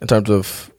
[0.00, 0.72] in terms of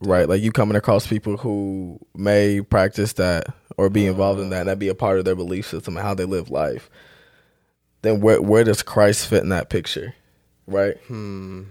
[0.00, 4.60] right, like you coming across people who may practice that or be involved in that,
[4.60, 6.88] and that be a part of their belief system and how they live life.
[8.02, 10.14] Then where where does Christ fit in that picture?
[10.66, 10.96] Right.
[11.06, 11.64] Hmm.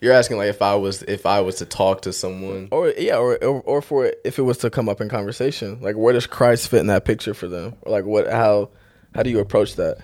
[0.00, 2.68] You're asking like if I was if I was to talk to someone.
[2.70, 5.96] or yeah, or, or or for if it was to come up in conversation, like
[5.96, 7.74] where does Christ fit in that picture for them?
[7.82, 8.70] Or like what how
[9.14, 9.98] how do you approach that?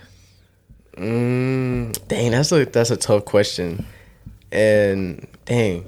[0.97, 3.85] Mm, dang, that's a that's a tough question,
[4.51, 5.85] and dang,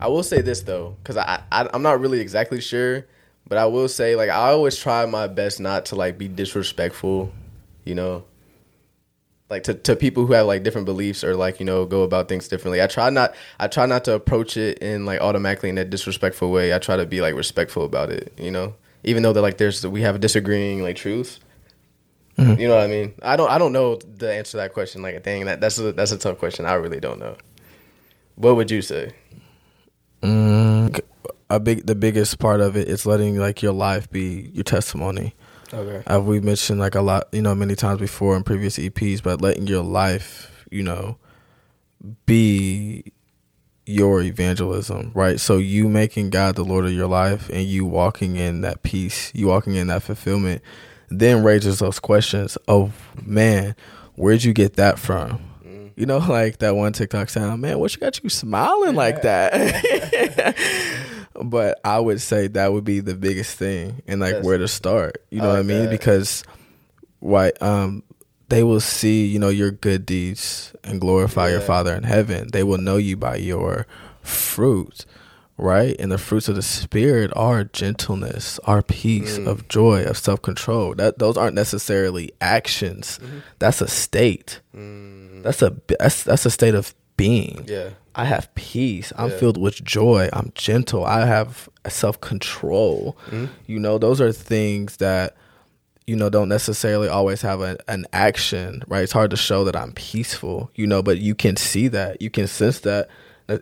[0.00, 3.06] I will say this though, because I, I I'm not really exactly sure,
[3.48, 7.32] but I will say like I always try my best not to like be disrespectful,
[7.84, 8.24] you know,
[9.48, 12.28] like to, to people who have like different beliefs or like you know go about
[12.28, 12.82] things differently.
[12.82, 16.50] I try not I try not to approach it in like automatically in a disrespectful
[16.50, 16.74] way.
[16.74, 19.86] I try to be like respectful about it, you know, even though that like there's
[19.86, 21.40] we have a disagreeing like truths.
[22.38, 22.60] Mm-hmm.
[22.60, 23.14] You know what I mean?
[23.22, 25.00] I don't I don't know the answer to that question.
[25.00, 26.66] Like, dang, that that's a that's a tough question.
[26.66, 27.36] I really don't know.
[28.34, 29.12] What would you say?
[30.22, 31.00] Mm,
[31.48, 35.34] a big the biggest part of it is letting like your life be your testimony.
[35.72, 36.02] Okay.
[36.12, 39.40] Uh, we mentioned like a lot, you know, many times before in previous EPs, but
[39.40, 41.18] letting your life, you know,
[42.26, 43.12] be
[43.86, 45.38] your evangelism, right?
[45.38, 49.32] So you making God the Lord of your life and you walking in that peace,
[49.34, 50.62] you walking in that fulfillment,
[51.08, 52.92] then raises those questions of
[53.24, 53.76] man,
[54.16, 55.40] where'd you get that from?
[55.96, 59.52] You know, like that one TikTok sound, man, what you got you smiling like that?
[61.44, 64.44] but I would say that would be the biggest thing and like Yes.
[64.44, 65.22] where to start.
[65.30, 65.84] You know what I mean?
[65.84, 65.90] that.
[65.90, 66.42] Because
[67.20, 68.02] why um
[68.48, 72.48] they will see, you know, your good deeds and glorify your Father in heaven.
[72.52, 73.86] They will know you by your
[74.22, 75.04] fruit,
[75.56, 75.96] right?
[75.98, 79.48] And the fruits of the spirit are gentleness, are peace, Mm.
[79.48, 80.94] of joy, of self control.
[80.94, 83.18] That those aren't necessarily actions.
[83.22, 83.38] Mm-hmm.
[83.58, 84.60] That's a state.
[84.72, 87.64] That's a that's that's a state of being.
[87.66, 87.90] Yeah.
[88.14, 89.12] I have peace.
[89.16, 89.36] I'm Yeah.
[89.38, 90.28] filled with joy.
[90.32, 91.04] I'm gentle.
[91.04, 93.16] I have self control.
[93.26, 93.46] Mm-hmm.
[93.66, 95.36] You know, those are things that
[96.06, 99.02] you know don't necessarily always have a, an action, right?
[99.02, 102.30] It's hard to show that I'm peaceful, you know, but you can see that, you
[102.30, 103.08] can sense that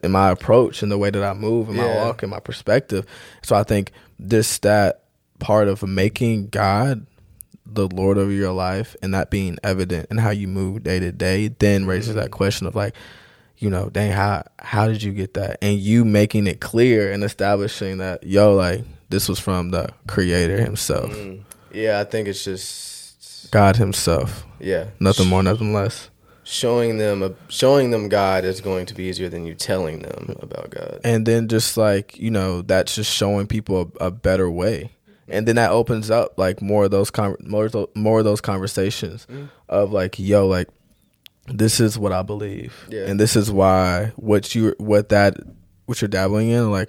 [0.02, 3.06] in my approach and the way that I move, in my walk, in my perspective.
[3.42, 5.02] So I think this that
[5.40, 7.06] part of making God
[7.66, 11.10] the Lord of your life and that being evident in how you move day to
[11.12, 12.94] day, then raises that question of like,
[13.58, 15.58] you know, dang, how how did you get that?
[15.62, 20.60] And you making it clear and establishing that, yo, like this was from the Creator
[20.60, 21.40] Himself, Mm.
[21.72, 26.10] Yeah, I think it's just God Himself, yeah, nothing more, nothing less.
[26.44, 30.36] showing them a, showing them God is going to be easier than you telling them
[30.40, 31.00] about God.
[31.02, 34.90] and then just like you know that's just showing people a, a better way
[35.26, 39.26] and then that opens up like more of those con- more more of those conversations
[39.30, 39.48] Mm.
[39.70, 40.68] of like yo like
[41.48, 42.74] this is what i believe.
[42.88, 43.06] Yeah.
[43.06, 45.36] and this is why what you what that
[45.86, 46.88] what you're dabbling in like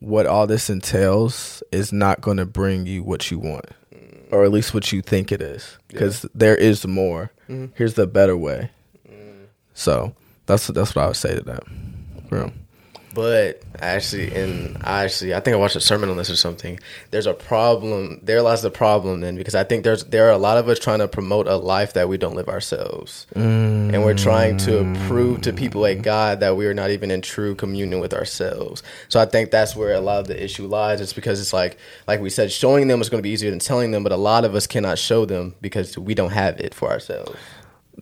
[0.00, 3.66] what all this entails is not going to bring you what you want
[4.30, 7.30] or at least what you think it is because there is more.
[7.48, 7.70] Mhm.
[7.76, 8.70] here's the better way.
[9.74, 10.14] So
[10.46, 11.62] that's that's what i would say to that.
[12.30, 12.52] Real.
[13.14, 16.78] But actually, and I actually, I think I watched a sermon on this or something.
[17.10, 18.20] There's a problem.
[18.22, 20.78] There lies the problem then, because I think there's there are a lot of us
[20.78, 25.40] trying to promote a life that we don't live ourselves, and we're trying to prove
[25.42, 28.82] to people at God that we are not even in true communion with ourselves.
[29.08, 31.00] So I think that's where a lot of the issue lies.
[31.00, 33.58] It's because it's like, like we said, showing them is going to be easier than
[33.58, 36.74] telling them, but a lot of us cannot show them because we don't have it
[36.74, 37.36] for ourselves.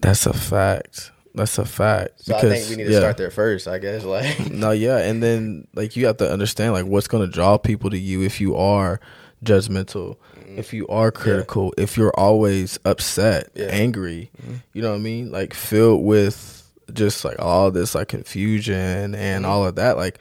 [0.00, 1.12] That's a fact.
[1.36, 2.24] That's a fact.
[2.24, 2.98] So I think we need to yeah.
[2.98, 3.68] start there first.
[3.68, 4.50] I guess like.
[4.50, 7.90] No, yeah, and then like you have to understand like what's going to draw people
[7.90, 9.00] to you if you are
[9.44, 10.58] judgmental, mm.
[10.58, 13.66] if you are critical, if you're always upset, Yeah.
[13.66, 14.30] angry.
[14.42, 14.54] Mm-hmm.
[14.72, 15.30] You know what I mean?
[15.30, 19.52] Like filled with just like all this like confusion and mm-hmm.
[19.52, 19.96] all of that.
[19.96, 20.18] Like,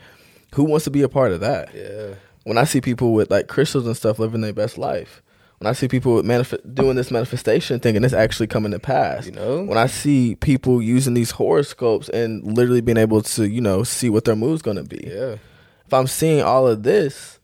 [0.53, 1.73] who wants to be a part of that?
[1.73, 2.15] Yeah.
[2.43, 5.21] When I see people with like crystals and stuff living their best life.
[5.59, 9.31] When I see people manif- doing this manifestation thinking it's actually coming to pass, You
[9.31, 9.63] know?
[9.63, 14.09] when I see people using these horoscopes and literally being able to, you know, see
[14.09, 15.03] what their mood's gonna be.
[15.07, 15.37] Yeah.
[15.85, 17.39] If I'm seeing all of this,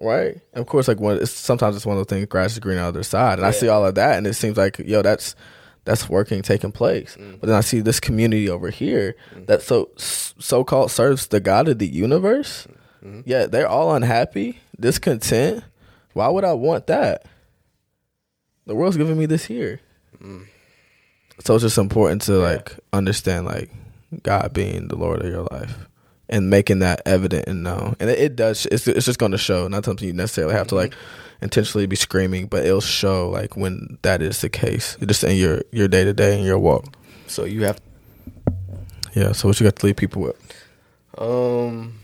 [0.00, 0.40] right?
[0.54, 2.84] Of course, like when it's sometimes it's one of those things, grass is green on
[2.84, 5.34] the other side, and I see all of that, and it seems like, yo, that's
[5.84, 7.16] that's working, taking place.
[7.18, 7.40] Mm.
[7.40, 9.46] But then I see this community over here mm.
[9.46, 12.66] that so so called serves the God of the universe.
[13.04, 13.22] Mm-hmm.
[13.24, 15.64] Yeah, they're all unhappy, discontent.
[16.12, 17.24] Why would I want that?
[18.66, 19.80] The world's giving me this here.
[21.40, 23.70] So it's just important to like understand like
[24.22, 25.88] God being the Lord of your life
[26.28, 27.96] and making that evident and known.
[27.98, 28.66] And it, it does.
[28.66, 29.66] It's it's just going to show.
[29.68, 30.94] Not something you necessarily have to like
[31.40, 34.96] intentionally be screaming, but it'll show like when that is the case.
[35.04, 36.94] Just in your your day to day and your walk.
[37.26, 37.80] So you have
[39.14, 39.32] Yeah.
[39.32, 40.38] So what you got to leave people with?
[41.18, 41.98] Um,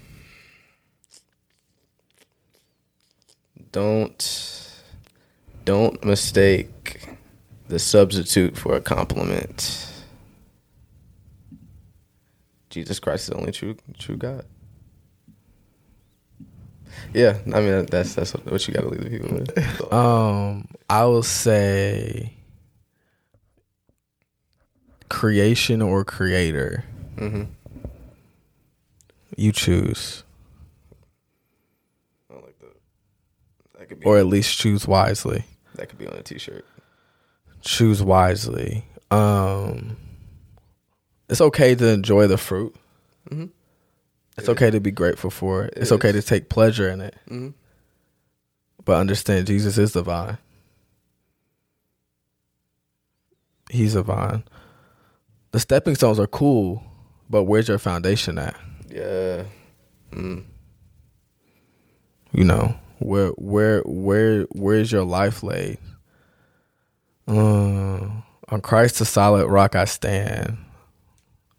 [3.72, 4.57] don't
[5.68, 7.06] don't mistake
[7.68, 9.86] the substitute for a complement.
[12.70, 14.46] Jesus Christ is the only true true God.
[17.12, 19.92] Yeah, I mean that's that's what you got to leave the people with.
[19.92, 22.32] Um, I will say
[25.10, 26.84] creation or creator.
[27.18, 27.42] hmm
[29.36, 30.24] You choose,
[32.30, 33.78] I like that.
[33.78, 35.44] That could be or at least choose wisely.
[35.78, 36.64] That could be on a t-shirt.
[37.62, 38.84] choose wisely.
[39.10, 39.96] Um,
[41.28, 42.74] it's okay to enjoy the fruit.
[43.30, 43.46] hmm
[44.36, 45.74] It's okay to be grateful for it.
[45.76, 47.16] It It's okay to take pleasure in it.
[47.26, 47.48] hmm
[48.84, 50.38] But understand Jesus is the vine.
[53.70, 54.44] He's a vine.
[55.52, 56.82] The stepping stones are cool,
[57.28, 58.56] but where's your foundation at?
[58.90, 59.44] Yeah.
[60.12, 60.44] Mm.
[62.32, 65.78] You know, where where where where's your life laid?
[67.26, 68.08] Uh,
[68.48, 70.58] on Christ the solid rock I stand.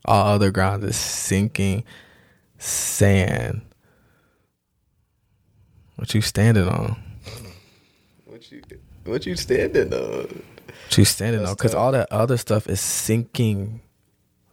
[0.06, 1.84] All other ground is sinking
[2.58, 3.62] sand.
[5.96, 6.96] What you standing on?
[8.26, 8.62] What you
[9.04, 10.44] what you standing on?
[10.88, 11.56] What you standing That's on?
[11.56, 13.82] Because all that other stuff is sinking.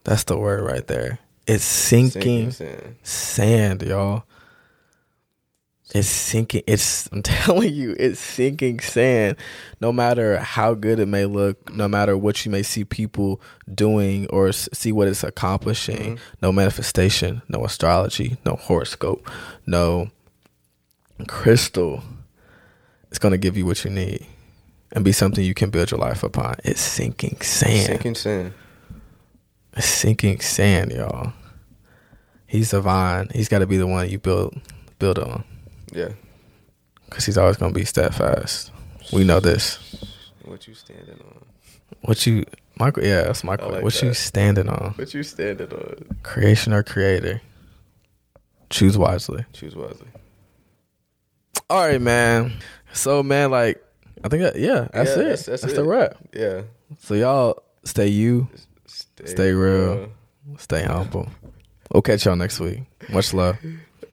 [0.05, 1.19] That's the word right there.
[1.47, 2.97] It's sinking, sand.
[3.03, 4.25] sand, y'all.
[5.95, 6.63] It's sinking.
[6.67, 9.37] It's I'm telling you, it's sinking sand.
[9.81, 13.41] No matter how good it may look, no matter what you may see people
[13.73, 16.35] doing or s- see what it's accomplishing, mm-hmm.
[16.43, 19.29] no manifestation, no astrology, no horoscope,
[19.67, 20.11] no
[21.29, 22.03] crystal.
[23.11, 24.27] It's gonna give you what you need
[24.93, 26.57] and be something you can build your life upon.
[26.65, 27.87] It's sinking sand.
[27.87, 28.55] Sinking sand.
[29.77, 31.33] It's sinking sand, y'all.
[32.47, 33.29] He's the vine.
[33.35, 34.59] He's got to be the one you build
[34.99, 35.45] build on
[35.97, 36.09] Yeah.
[37.07, 38.71] because he's always gonna be steadfast.
[39.13, 39.79] We know this.
[40.45, 41.45] What you standing on?
[42.03, 42.45] What you,
[42.79, 43.05] Michael?
[43.05, 43.71] Yeah, that's Michael.
[43.71, 44.93] Like what you standing on?
[44.97, 46.17] What you standing on?
[46.23, 47.41] Creation or creator?
[48.71, 49.45] Choose wisely.
[49.53, 50.09] Choose wisely.
[51.71, 52.53] All right, man.
[52.93, 53.83] So, man, like
[54.25, 55.17] I think that, yeah, that's Yeah, it.
[55.17, 55.87] that's- That's, that's the it.
[55.87, 56.17] wrap.
[56.33, 56.63] Yeah.
[57.01, 58.49] So y'all stay you,
[58.87, 60.11] stay real,
[60.59, 61.29] stay humble.
[61.93, 62.83] We'll catch y'all next week.
[63.09, 63.57] Much love.